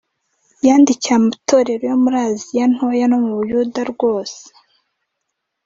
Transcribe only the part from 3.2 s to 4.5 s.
mu buyuda rwose